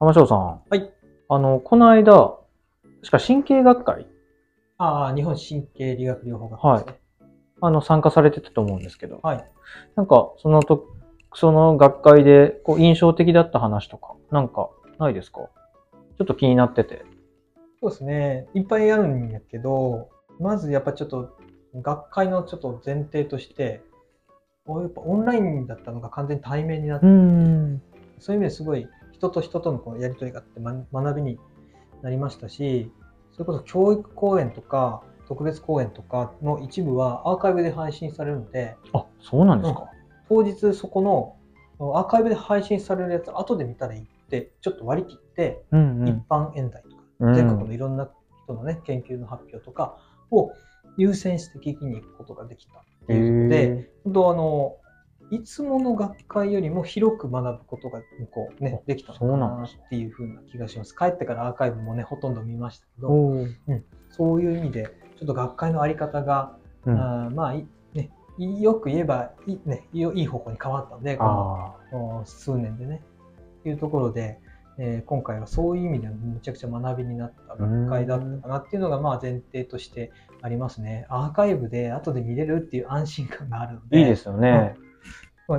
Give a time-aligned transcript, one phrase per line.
[0.00, 0.62] 浜翔さん。
[0.70, 0.90] はい。
[1.28, 2.38] あの、この間、
[3.02, 4.06] 確か神経学会、
[4.78, 7.00] ああ、日本神経理学療法学会ですね。
[7.60, 9.44] あの、参加されてたと思うんですけど、はい。
[9.96, 10.86] なんか、そのと、
[11.34, 15.40] その学会で、こう、印象的だった話とか、なんか、ないですか？
[16.16, 17.04] ちょっと気になってて。
[17.82, 18.48] そうですね。
[18.54, 20.08] いっぱいあるんやけど、
[20.38, 21.36] まずやっぱちょっと、
[21.74, 23.82] 学会のちょっと前提として、
[24.66, 27.82] やっぱオンラインだったのが完全に対面になって、ん。
[28.18, 28.88] そういう意味ですごい
[29.20, 31.38] 人と人とのこのやり取りがあって、ま、学びに
[32.00, 32.90] なりましたし、
[33.32, 39.90] それこそ教育講演とか、特別講演とかの一部はアーカイブで配信されるので、あ、そうなんですか、
[40.30, 41.02] 当日そこ
[41.78, 47.34] のアーカイブで配信されるやつ後で見たらいいってちょっと割り切って、うん一般演題とか、うん。
[47.34, 48.08] 全国のいろんな
[48.44, 49.98] 人のね研究の発表とか
[50.30, 50.50] を
[50.96, 54.76] 優先して聞きに行くことができたっていうので、へ本当あの
[55.30, 58.00] いつもの学会よりも広く学ぶことが
[58.32, 60.94] こう、ね、できたのかなっていうふうな気がします。
[60.96, 71.24] 帰ってからアーカイブもねほとんど見ましたけーど、おーそういう意味でちょっと学会のあり方が、うん、あーまあいねいよく言えばい,、ね、いい方向に変わったのでこ
[71.92, 73.02] の数年でね。
[73.62, 74.40] というところで、
[74.78, 80.10] えー今回はそういう意味ではむちゃくちゃ学びになった学会だったかなっていうのがまあ前提として
[80.42, 81.06] ありますね。
[81.08, 83.98] アーカイブで後で見れるっていう安心感があるのーで。
[84.00, 84.50] いいですよね。
[84.50, 84.89] まあ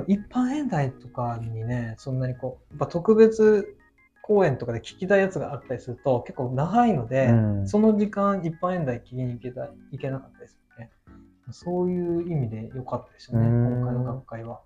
[0.00, 3.76] 一般演題とかにね、そんなにこう、やっぱ特別
[4.22, 10.90] 公演とかで聞きたいやつがあったりすると結構長いので、うんその時間一般演題聞きに行けたいけなかったですよね。
[11.50, 14.60] そういう意味で良かったですよね、うん今回の学会は。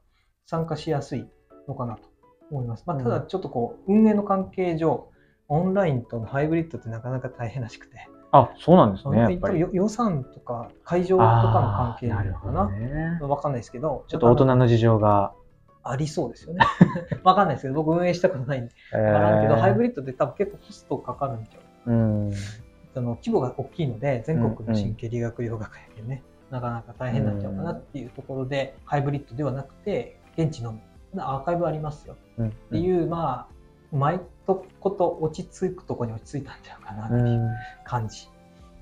[0.44, 1.26] 参加しやすい
[1.66, 2.08] のかなと
[2.50, 2.84] 思います。
[2.86, 5.10] まあ、うんただちょっとこう、運営の関係上、
[5.48, 9.60] オンラインとのハイブリッドってなかなか大変らしくて、あ、そうなんですね、やっぱり。
[9.60, 13.18] よ予算とか会場とかの関係なのかなどね。
[13.20, 15.32] わかんないですけど、ちょっと大人の事情が。
[15.88, 16.64] ありそうですよね。
[17.22, 22.32] わかんないですけど、僕運営したことないんで、えわからんけど、ハイブリリッドって多分結構コストかかるんちゃううん。
[22.96, 30.80] あの規模が大きいので、全国の神経理学療学会でね、なかなか大変になっちゃうかなっていうところで、ハイブリッドではなくて、現地のみ、
[31.18, 32.48] アーカイブありますようん。
[32.48, 33.55] っていう、まあ、
[33.92, 37.18] うまいとこと落ち着くところに落ち着いたんちゃうかなってう。
[37.18, 37.50] いうん
[37.84, 38.28] 感じ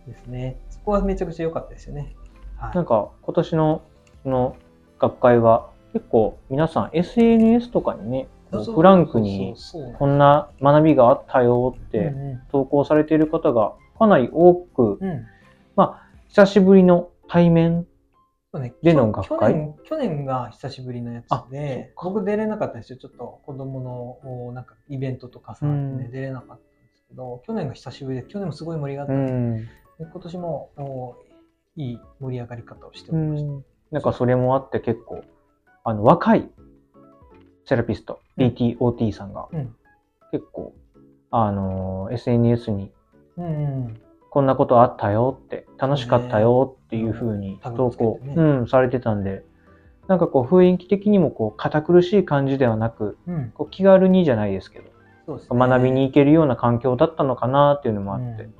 [0.07, 0.57] ですね。
[0.71, 2.15] そこはめちゃくちゃ良かったですよね。
[2.57, 3.83] はいなんか今年の
[4.23, 4.57] その
[4.99, 8.29] 学会は結構皆さん SNS とかにね、
[8.75, 9.55] フランクに
[9.99, 15.27] こんな学びがあったよっうんてうん投稿されている方がかなり多く、うん
[15.77, 17.87] まあ久しぶりの対面
[18.55, 22.99] そうね、での学会去年去年が久しぶりのやつあでそ僕出れなかったんですよ。
[22.99, 25.99] ちょっと子供のおなんかイベントとかさ、うん。
[25.99, 26.63] ね、出れなかったんで
[26.95, 31.17] すけど去年が久しぶりで去年もすごい盛り上がった、うん、で今年もお
[31.75, 35.25] いい盛り上がり方をしておうりました、ん、なんかそれもあって結構
[35.83, 36.49] あの若い
[37.65, 38.47] セラピストうん。
[38.47, 39.75] PTOT さんがうん。
[40.31, 40.73] 結構
[41.33, 42.93] あの SNS に
[43.37, 43.49] うんう
[43.89, 44.01] ん
[44.35, 49.45] こんなことあったよって、楽しかったよっていうふうに投稿、つけてねうん、されてたんで、
[50.09, 53.53] なんかこう雰囲気的にもこう堅苦しい感じではなく、うん。
[53.55, 55.41] こう気軽にじゃないですけど、ね。
[55.49, 58.55] 学びに行けるような環境だったのかなっていうのもあって、うん。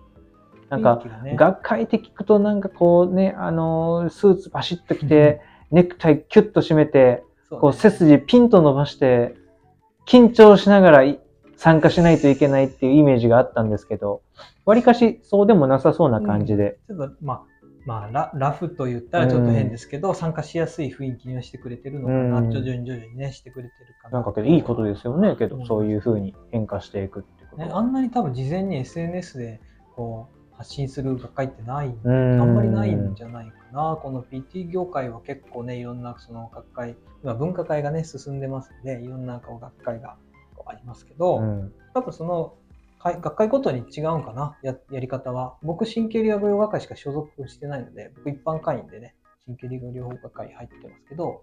[0.69, 1.03] なんか、
[1.35, 5.41] 学会って聞くとなんかこうね、あのースーツバシッと着て、
[5.73, 9.35] ネクタイキュッと締めて、こう背筋ピンと伸ばして、
[10.07, 11.19] 緊張しながらい
[11.57, 14.23] 参加しないといけないっていうイメージがあったんですけど、
[14.67, 17.43] わりかしそうでもなさそうな感じで、ちょっとまあ
[17.87, 22.51] まあララフと言ったらちょっと変ですけど、参加しやすい雰囲気にはしてくれてるのかな、うん。
[22.51, 27.63] 徐々に徐々にねしてくれてるかななんかけどいいことですよね、けど、うんそういう風に変化していくってこと。
[27.63, 27.79] ね、は。
[27.79, 29.61] あんなに多分事前に SNS で
[29.95, 33.99] こう発信する学会ってない、うあんんまりないんじゃないかな。
[34.01, 40.17] この PT 業界は結構ね、いろんなその学会、今文化会がね、進んでますので、いろんなこう学会が
[40.67, 41.73] ありますけど、うん。
[41.93, 42.55] 多分その
[43.05, 45.57] 会学会ごとに違うんかな、ややり方は。
[45.63, 51.43] 僕、神経理学療学会しか所属してないので、僕一般会員でね、神経理学療法学会入ってますけど、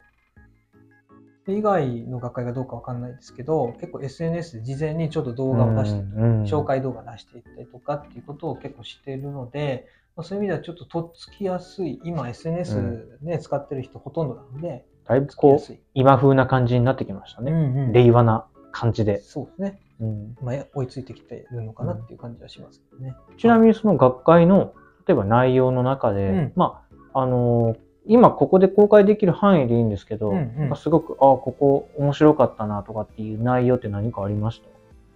[1.48, 15.78] 以外の学会がどうかわかんないですけど、結構 SNS で事前にちょっと動画を出してうん紹介動画出していったりとかっていうことを結構しているので、まあ、そういう意味ではちょっととっつきやすい、今 SNS ね、使ってる人ほとんどなので、だいぶこう。
[15.94, 17.52] 今風な感じになってきましたね。
[17.52, 19.20] うんうん令和な感じで。
[19.22, 19.80] そうですね。
[20.00, 23.16] うんまあ、追いついてきているのかなっていう感じはしますけどね。
[23.38, 24.74] ちなみにその学会の、
[25.08, 26.84] 例えば内容の中で、うんま
[27.14, 27.78] あ、あのー
[28.08, 34.62] 今ここで公開できる範囲でいいんですけど、うんうんすごく、あここ面白かったなとかっていう内容って何かありまし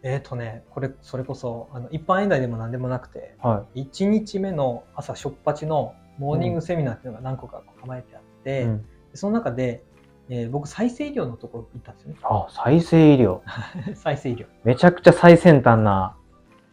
[0.03, 3.85] えっ、とね、これ、それこそ、あの一般演題でも何でもなくて、たはい。
[3.85, 8.85] 1日目の朝しょっぱちのモーニングセミナーっていうのが何個か構えてあって、うん
[9.15, 9.81] その中で、
[10.29, 12.17] えー僕再生医療のところ行ったんですよね。
[12.23, 13.41] あ、再生医療。
[13.95, 14.47] 再生医療。
[14.63, 16.15] めちゃくちゃ最先端な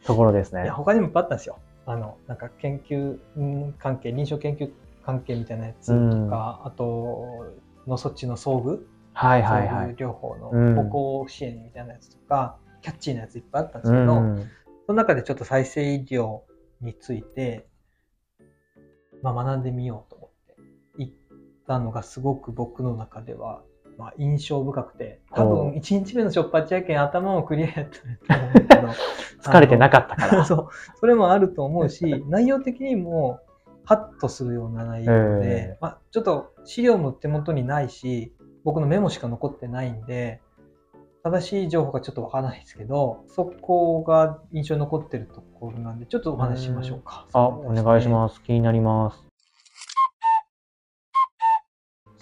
[0.06, 0.74] ところですねいや、。
[0.74, 1.58] 他にもいっぱいあったんですよ。
[1.86, 4.70] あの、なんか研究うん関係、臨床研究
[5.04, 7.46] 関係みたいなやつとか、あと、
[7.86, 9.94] 脳卒中の装具、はいはいはい。
[9.96, 14.38] 療法のうん歩行支援みたいなやつとか、キャッチーなやついっぱいあったんですうけど、ん。
[14.86, 16.40] その中でちょっと再生医療
[16.80, 17.66] について、
[19.22, 20.21] まあ、学んでみようと
[21.72, 23.62] たのがすごく僕の中では、
[23.96, 27.88] まあ、印象深くて、多分1日目のしょっぱちやけん頭もクリアやっ
[28.28, 28.88] たと思うけど、
[29.42, 30.44] 疲れてなかったから。
[30.44, 30.68] そう、
[31.00, 33.40] それもあると思うし、内容的にも
[33.84, 38.34] ハッとするような内容えで、まあ、ちょっと資料も手元にないし、
[38.64, 40.42] 僕のメモしか残ってないんで、
[41.24, 47.26] 正しい情報がちょっとわからないですけど、そこが印象に残ってるところなんで、ちょっとお話ししましょうか。
[47.32, 48.08] あ、お願いしす。
[48.10, 48.42] ます。
[48.42, 49.31] 気になります。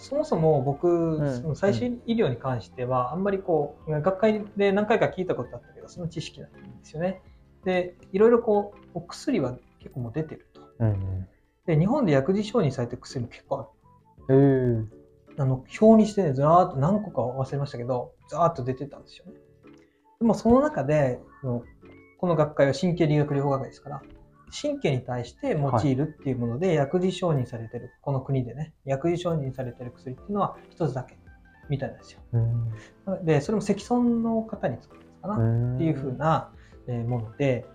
[0.01, 0.87] そもそも僕、
[1.21, 7.21] んその最新医療に関しては、あんまりこう、学会で何回か聞いたことあったけど、その知識ないんですよね。
[7.63, 10.61] で、いろいろこう、お薬は結構もう出てると。
[10.79, 11.27] うん
[11.67, 13.69] で、日本で薬事承認されてる薬も結構あ
[14.27, 14.89] る。
[15.37, 19.33] あの、表にしてね、ずらーっと何個か忘れましたけど、ざーっと出てたんですよね。
[20.19, 21.63] でもその中で、この
[22.17, 24.01] この学会は神経理学療法学会ですから、
[24.51, 31.17] 神経に対して用いるっていうもので、薬事承認されてる、この国でね、薬事承認されてる薬っていうのは一つだけ
[31.69, 32.19] みたいなんですよ。
[32.33, 35.35] うんで、それも積損の方に使うんですかな。
[35.35, 36.51] うんっていう風な
[36.87, 37.65] えーもので、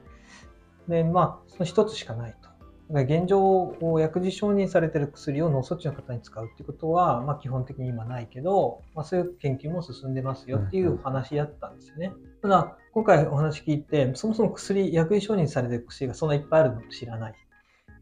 [0.88, 2.45] で、まあ、その一つしかないと。
[2.88, 12.12] 現状、薬事承認されている薬を脳卒中の方に使うっていうことは、まあ、基本的に今ないけど、まあ、そういう研究も進んでますよっていうお話だったんですよね。
[12.42, 17.34] ただ、今回お話聞いて、そもそも薬、薬事承認されている薬がそんないっぱいあるのを知らない。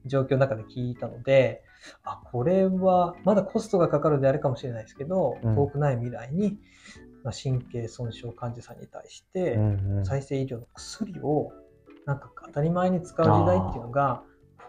[0.07, 1.63] 状況の中で聞いたので、
[2.03, 5.57] あ、これは、まだコストがかかるであれかもしれないですけど、うん。
[5.57, 6.59] 遠くない未来に、
[7.23, 9.59] まあ、神経損傷患者さんに対して、
[10.05, 11.53] 再生医療の薬を
[12.05, 14.23] なんか当たり前に使う時代っていうのが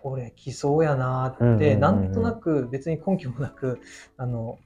[0.05, 3.79] これ来そうやなって、うなんとなく別に根拠もなく
[4.17, 4.59] あの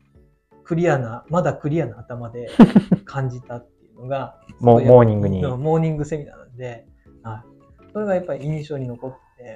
[0.65, 2.50] クリアなまだクリアな頭で
[3.06, 5.41] 感じたっていうのがモモーニングに。
[5.41, 6.86] うんモーニングセミナーなんで、
[7.24, 7.45] は
[7.89, 9.56] い、それがやっぱり印象に残って、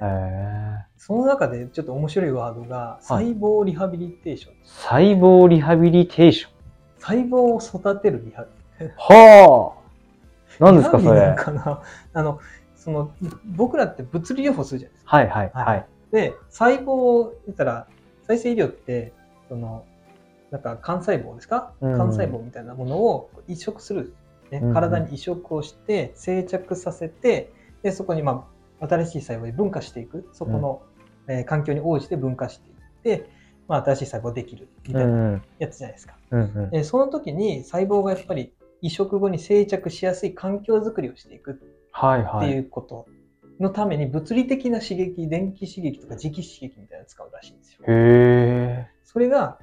[0.96, 6.50] その中でちょっと面白いワードが細胞リハビリテーション、ー細胞リハビリテーション。
[6.98, 8.44] 細胞を育てるリハ
[8.78, 8.90] ビリ。
[8.96, 9.84] はあ。
[10.60, 11.36] 何ですかそれ。
[12.14, 12.38] あの
[12.84, 13.14] その
[13.56, 15.16] 僕らって物理療法するじゃないですか。
[15.16, 15.86] はいはいはい。
[16.12, 17.88] で、細胞を言ったら、
[18.26, 19.14] 再生医療って、
[19.48, 19.86] その、
[20.50, 21.92] なんか幹細胞ですか、うん。
[21.94, 24.14] 幹細胞みたいなものを移植する、
[24.50, 24.58] ね。
[24.58, 24.74] うんうん。
[24.74, 27.50] 体に移植をして、生着させて、
[27.82, 28.46] で、そこに、ま
[28.80, 30.82] あ、新しい細胞に分化していく、そこの、
[31.26, 33.30] えー環境に応じて分化していって、
[33.66, 35.42] まあ、新しい細胞できるみうたいなんうん。
[35.58, 36.18] やつじゃないですか。
[36.32, 36.70] うんうん。
[36.70, 38.52] でその時に細胞がやっぱり
[38.82, 41.58] 移植後に生着しやすい環境づくりをしていく
[41.94, 42.58] ってはい。
[42.58, 43.06] うこと
[43.60, 47.80] のために物理的な刺激、電気刺激とか磁気刺激みたいなのを使うらしいんですよ。
[47.80, 48.88] へえ。
[49.04, 49.58] それが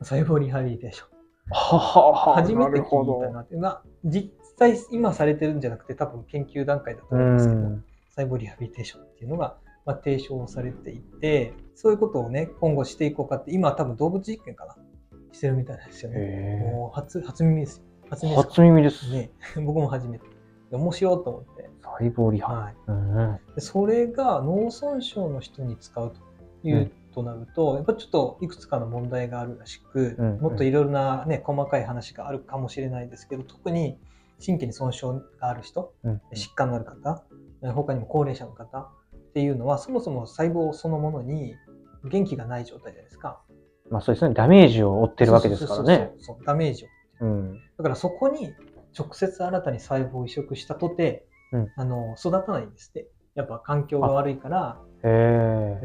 [0.00, 1.08] 細胞リハビリテーション。
[1.50, 3.56] ははは初めて聞いたなって。
[3.56, 7.84] まあ、実際今されてるんじゃなくて多分研究段階だとう思うんですけど、ん。
[8.14, 14.76] 細胞リハビリテーションっていうのが、まあ、提唱されていて、そういうことをね、今後していこうかって、今は多分動物実験かな
[15.32, 16.16] してるみたいなんですよね。
[16.18, 17.84] へもう初、初耳ですよ。
[18.10, 18.28] 初え。
[18.28, 19.12] 耳です初耳です。
[19.12, 19.30] ね。
[19.64, 20.31] 僕も初めて。
[20.76, 21.70] 面白いと思って。
[21.82, 22.52] 細胞リハ。
[22.52, 22.74] はい。
[22.86, 23.54] うんうん。
[23.54, 33.98] でそれが脳損傷の人に使うという、うんとなるとやっぱちょっといくつかの問題があるらしく、うんもっといろいろな、ね、細かい話があるかもしれないですけど特に
[34.44, 35.06] 神経に損傷
[35.38, 37.22] がある人うん疾患のある方
[37.62, 41.54] え他にも高齢者の方っていうのはそもそも細胞そのものに
[42.04, 43.40] 元気がない状態じゃないですか。
[43.90, 44.34] まあそうですね。
[44.34, 46.10] ダメージを負ってるわけですからね。
[46.18, 46.88] そうダメージを
[47.20, 47.60] うん。
[47.78, 48.52] だからそこに
[48.96, 51.72] 直接新たに細胞を移植したとて、うん。
[51.76, 53.08] あの育たないんですって。
[53.34, 54.80] やっぱ環境が悪いから。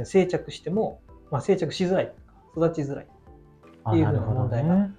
[0.05, 2.13] 生着しても、まあ、生着しづらい
[2.55, 3.07] 育ちづらい
[3.83, 4.75] あっていうふうな問題が。
[4.75, 4.91] ね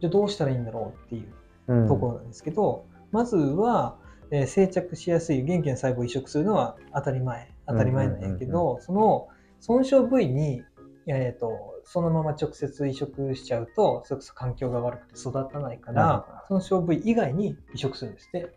[0.00, 1.32] じゃあどうしたらいいんだろうっていう
[1.68, 1.88] うん。
[1.88, 3.98] ところなんですけど、まずは、
[4.30, 9.28] えー生着しやすい元気な細胞を移植するのは当たり前当たり前なんやけど、その
[9.60, 10.62] 損傷部位に、
[11.06, 18.54] えー、とそのまま直接移植しちゃうとそれこそ環境が悪くて育たないから損傷部位以外に移植するんですって。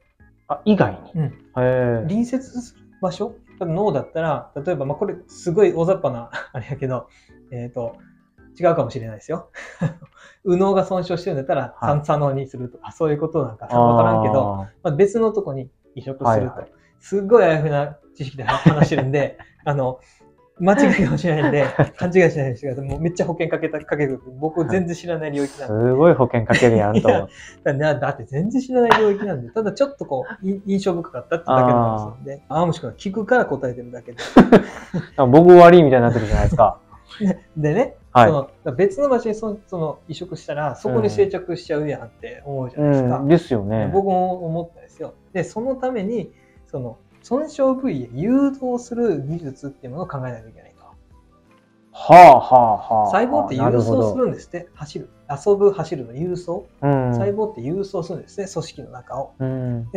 [0.49, 1.21] あ、以外に？
[1.21, 1.33] うん。
[1.55, 3.33] 隣接する場所？
[3.61, 7.07] 脳だったら例えば、まあ、これすごい大雑把な あれやけど、
[7.51, 7.95] えっと
[8.59, 9.49] 違うかもしれないですよ。
[10.43, 16.71] 右脳が損傷してるんだったらはい三左脳にするとか、そういうことなんか分からんけど、あまあ、別のとこに移植すると、はいはい
[17.01, 19.99] すっごいあやふやな知識で話してるんで あの
[20.61, 21.65] 間違いかもしれないんで、
[21.97, 22.89] 勘違いしないようにしてください。
[22.89, 24.21] もうめっちゃ保険かけた、かける。
[24.39, 25.89] 僕全然知らない領域なんで。
[25.89, 27.33] すごい保険かけるやんと思って。
[27.63, 34.17] だだだって全然知らない領域なんで、ただちょっとこう、い印象深かったってだけの話なんで、あーもしくは聞くから答えてるだけで。
[35.17, 36.79] 僕悪いみたいになってるじゃないですか。
[37.57, 43.17] でね、はいその別の場所にそその移植したら、そこに定着しちゃうやんって思うじゃないですか。
[43.17, 43.89] うん、ですよね。
[43.91, 45.13] 僕も思ったんですよ。
[45.33, 46.31] で、そのために、
[46.67, 50.81] その損傷部位へ誘導する技術っていうものを考えないといけないと。
[51.93, 53.11] はあはあはあ。
[53.11, 55.09] 細胞って郵送するるんですって、走る。
[55.29, 56.67] 遊ぶ、走るの郵送。
[56.81, 57.13] うん。
[57.13, 59.33] 細胞って郵送するんですね、組織の中を。
[59.39, 59.87] うん。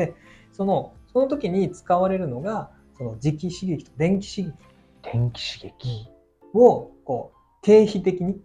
[0.53, 4.55] その、その時に使われるのが、その磁気刺激と電気刺激
[5.03, 6.09] 電気刺激。
[6.53, 8.41] を、こう、定比的に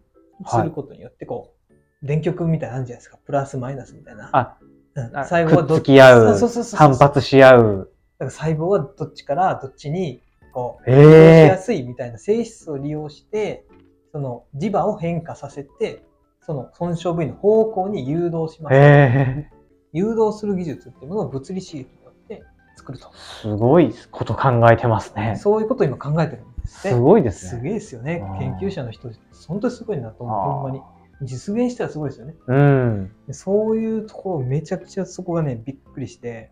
[0.48, 3.18] することによって、こう、電極みたいなのあるじゃないですか。
[3.26, 4.30] プラスマイナスみたいな。
[4.32, 4.58] あ、
[4.96, 7.89] うんあ細胞はどくっつき合うそうそうそうそう反発し合う。
[8.20, 10.22] だから細胞はどっちからどっちに、
[10.54, 13.66] こう、え移動しやえすいみたいな性質を利用して、
[14.12, 16.04] その磁場を変化させて、
[16.42, 18.76] その損傷部位の方向に誘導します。
[18.76, 19.60] ええ
[19.92, 22.44] 誘導する技術っていうものを物理刺激によって
[22.76, 23.12] 作ると。
[23.14, 25.36] すごいこと考えてますね。
[25.38, 26.90] そういうことを今考えてるんですって。
[26.90, 27.50] すごいですね。
[27.60, 29.10] すげえですよね研究者の人、
[29.48, 30.40] 本当にすごいなと思う。
[30.40, 30.82] ほんまに。
[31.22, 32.36] 実現したらすごいですよね。
[32.48, 33.12] うん。
[33.28, 36.52] でそういうところめちゃくちゃそこがね、びっくりして。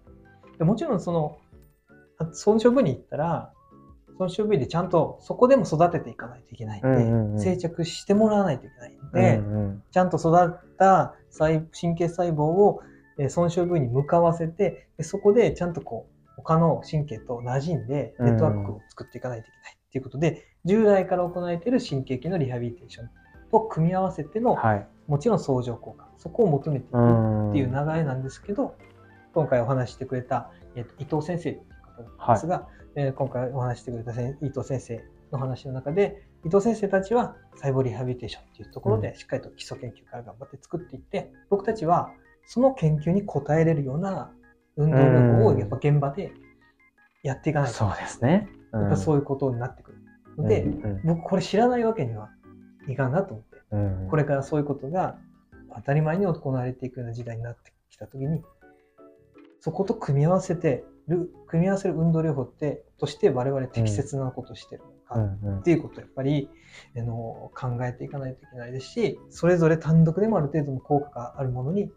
[0.57, 1.46] でもちろんその、あ
[2.31, 3.51] 損傷部に行ったら、
[4.17, 12.81] 損傷部位でちゃんとそこでも育てていかないといけないんで、うんうんうん定着してもらわないといけないんで、うんうんちゃんと育った細神経細胞を
[13.19, 23.09] えー損傷部位に向かわせて、でそこでちゃんとこう、他の神経と馴染んで、ネットワークを作っていかないといけないっていうことで、従来から行われている神経系のリハビリテーション
[23.51, 24.87] と組み合わせての、はい。
[25.07, 27.49] もちろん相乗効果、そこを求めていくうん。
[27.51, 28.75] っていう流れなんですけど、
[29.33, 31.59] 今回お話ししてくれた、えーと伊藤先生
[32.03, 32.15] ってい。
[32.15, 42.11] う方なんですが、えー今回お話ししてくれた伊藤先生の話の中で、伊藤先生たちは細胞リハビリテーションっていうところでしっかりと基礎研究から頑張って作っていって、僕たちは
[42.45, 44.31] その研究に応えれるような
[44.77, 46.31] 運動療法をやっぱ現場で
[47.23, 48.49] やっていかないと、そうですね。
[48.71, 48.81] うん。
[48.81, 49.97] やっぱそういうことになってくる。
[50.37, 52.29] ので、うん僕これ知らないわけには
[52.87, 54.07] いかんなと思って、うん。
[54.09, 55.17] これからそういうことが
[55.75, 58.43] 当たり前に行われていくような時代になってきたときに、
[59.59, 66.49] そこと組み合わせてる、組み合わせる運動療法って、として我々適切なことをしてるのかっていうことをやっぱり、
[66.95, 71.91] あの考えていかないといけないですし、それぞれ単独でもある程度の効果があるものに、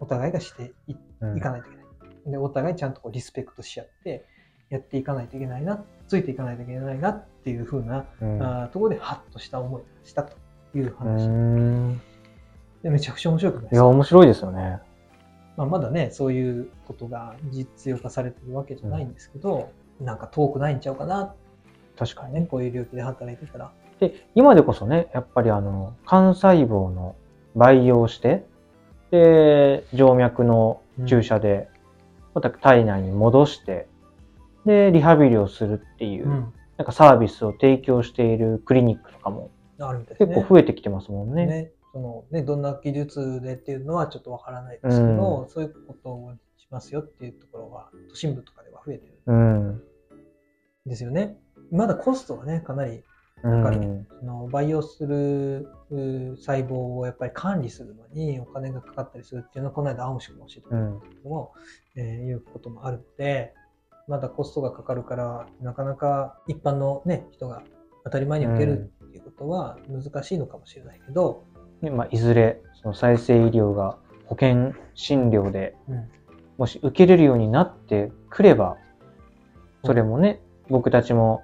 [0.00, 0.94] お互いがしてい
[1.40, 1.82] かないといけな
[2.28, 2.30] い。
[2.32, 4.24] で、お互いちゃんとこうリスペクトし合って、
[4.68, 10.36] やっていかないといけないな、ついていかないといけないなっていう風な、うんあーところでハッとした思いがしたと
[10.74, 11.26] いうう話。
[11.28, 12.00] ん
[12.82, 14.80] でめちゃくちゃ面白くないでいや、すか、面白いですよね。
[15.56, 19.70] まあ、まだね、そういうことが実用化されてるわけじゃないんですけど、
[20.00, 21.34] なんか遠くないんちゃうかな、
[21.98, 22.40] 確かにね。
[22.40, 23.72] ね、こういう領域で働いてたら。
[24.00, 27.16] で、今でこそね、やっぱりあの、幹細胞の
[27.54, 28.44] 培養して、
[29.10, 31.68] で、静脈の注射で、
[32.34, 33.88] また体内に戻して、
[34.66, 36.52] で、リハビリをするっていう、うん。
[36.76, 39.50] なんかサービスを提供しているクリニックとかも。
[40.18, 41.46] 結構増えてきてますもんね。
[41.46, 41.70] ね。
[41.96, 49.68] そのね、どんな技術でっていうのはちょっとわからないですけど、うんそういうことをしますよっていうところは、都心部とかでは増えてるうん。
[49.70, 49.80] ん
[50.84, 51.38] ですよね。
[51.72, 53.02] まだコストがね、かなり
[53.42, 53.62] うん。
[53.62, 53.78] かり
[54.20, 61.54] その培養するう細胞をやっぱり管理するのにお金がかかったりするっていうのは、この間、青虫君も教えてくれたんだけども、
[61.96, 63.54] えーいうこともあるので、
[64.06, 67.62] まだコストがかかるから、なかなか一般の、ね、人が
[68.04, 71.46] 当たり前に受けるっていうことは難しいのかもしれないけど、
[71.82, 76.10] でまあ、いずれ、その再生医療が保険診療でうん
[76.58, 78.78] もし受けれるようになってくれば、
[79.84, 81.42] それもね、僕たちも、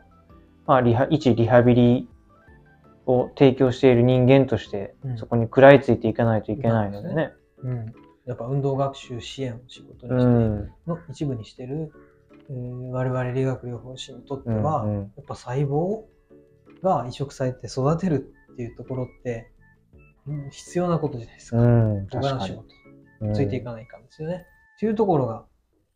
[0.66, 2.08] まあ、リハ、一リハビリ
[3.06, 7.32] を提供している人間として、うんそこに食らいついていかないといけないのでね。
[7.58, 7.92] うん、
[8.24, 10.72] やっぱ運動学習支援を仕事うにして、ん。
[10.86, 11.92] の一部にしてる、
[12.48, 16.04] えー我々理学療法士にとってうんは、うんやっぱ細胞
[16.82, 19.50] が移植されて育てるっていうところって、
[20.26, 21.58] うん必要なことじゃないですか。
[21.58, 22.06] うん。
[22.06, 22.64] 確かに事。
[23.34, 24.46] ついていかないかんですよね。
[24.76, 25.44] っていうところが、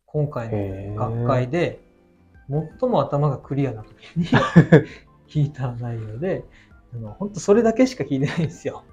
[0.05, 1.79] 今回の学会で、
[2.79, 4.25] 最も頭がクリアな時に
[5.27, 6.45] 聞いた内容で、
[6.93, 8.83] あの本当それだけしか聞いてないんですよ。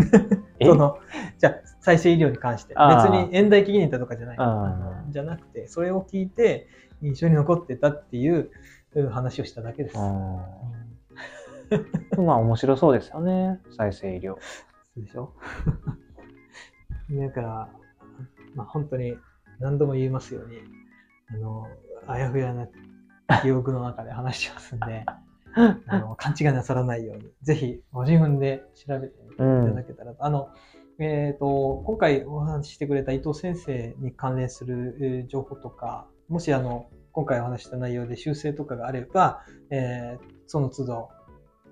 [0.58, 0.66] え？
[0.66, 0.98] その
[1.38, 4.38] じゃあ再生医療に関して別に遠大聞きに行ったとかじゃない
[5.12, 6.68] じゃなくてそれを聞いて
[7.02, 8.50] 印象に残ってたっていう
[8.94, 9.98] うん話をしただけです。
[9.98, 10.40] うん
[12.24, 13.60] まあ面白そうですよね。
[13.76, 14.36] 再生医療。
[14.96, 15.32] でしょ？
[17.10, 17.68] だから、
[18.54, 19.16] まあ、本当に
[19.60, 20.58] 何度も言いますように、
[21.30, 21.66] あの、
[22.06, 22.68] あやふやな
[23.42, 25.04] 記憶の中で話してますんで、
[25.86, 30.24] あの勘違いなさらないように、ぜひご自分で調べていただけたらと。
[30.24, 30.48] あの
[31.00, 41.08] えー、と今回お話ししてくれた伊藤先生に関連するえー情報とか、もしあの今回お話しした内容で修正とかがあれば、えーその都度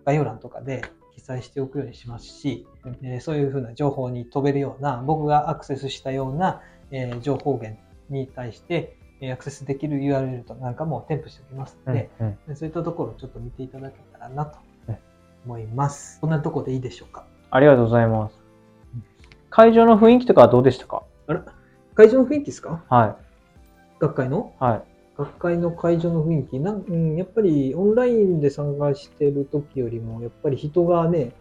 [0.05, 0.83] 概要欄とかで
[1.15, 2.67] 記載しておくようにしますし、
[3.03, 7.79] えーそういうふうな情報に飛べるような、僕がアクセスしたような、えー情報源
[8.11, 14.97] に対して、えーアクセスできる URL となんかも添付しておきますので、うんうんそういったところをちょっと見ていただけたらなとうん
[15.47, 16.21] 思います。
[16.21, 17.25] こんなところでいいでしょうか？
[17.51, 18.39] ありがとうございます。
[19.51, 21.03] 会場の雰囲気とかはどうでしたか？
[21.27, 21.45] あら、
[21.95, 22.83] 会場の雰囲気ですか？
[22.89, 23.19] は
[24.01, 24.53] 学会の？
[24.61, 24.65] い。
[24.65, 24.83] はい。
[25.17, 31.33] 学会の会場の雰囲気なん、うん、やっぱりオンラインで参加してる時よりも、やっぱり人がね、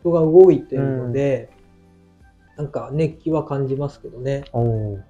[0.00, 1.50] 人が動いてるので、
[2.56, 4.44] なんか熱気は感じますけどね。
[4.52, 5.04] うん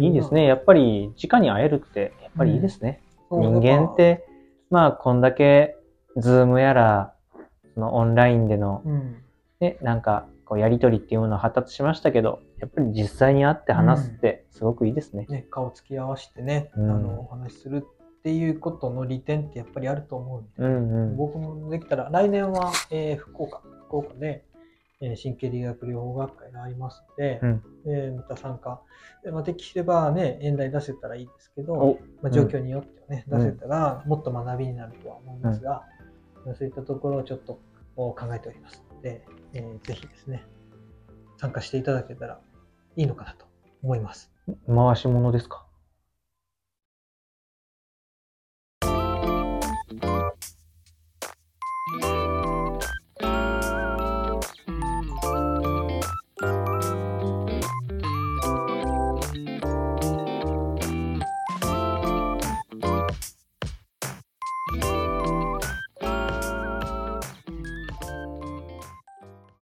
[0.00, 0.44] いいですね。
[0.44, 3.00] やっぱり、直に会えるって、やっぱりいいですね。
[3.30, 4.26] そう人間っ、て、
[4.70, 5.76] まあ、こんだけ、
[6.16, 7.14] ズームやら、
[7.74, 9.22] そのオンラインでの、うん、
[9.60, 15.26] ね、なんか、こう、やりとりっていうものが発達しましたけど、やっぱり実際に会って話すって、すごくいいですね。
[15.28, 16.90] ね、顔つき合わせてね、うん。
[16.90, 21.16] あの、お話しするっていうことの利点ってやっぱりあると思うんで、うんうん。
[21.16, 24.46] 僕もできたら、来年は、えー福岡、福岡で、
[25.02, 27.62] えー神経理学療法学会がありますので、うん。
[27.86, 28.80] えーまた参加。
[29.22, 33.38] でまあ、できればね、演題出せたらいいですけど、おまあ、状況によってはね、うん。
[33.38, 35.84] 出せたらもっと学びになるとは思いますが、
[36.46, 37.60] まあそういったところをちょっと
[37.96, 39.24] 考えておりますので、
[39.54, 40.44] えー、ぜひですね、
[41.38, 42.40] 参加していただけたら
[42.96, 43.46] いいのかなと
[43.82, 44.30] 思います。
[44.66, 45.66] 回し物ですか？